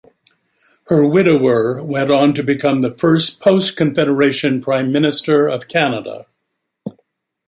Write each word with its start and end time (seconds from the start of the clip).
Her 0.87 1.05
widower 1.07 1.83
went 1.83 2.09
on 2.09 2.33
to 2.33 2.41
become 2.41 2.81
the 2.81 2.97
first 2.97 3.39
post-Confederation 3.39 4.59
Prime 4.59 4.91
Minister 4.91 5.47
of 5.47 5.67
Canada. 5.67 6.25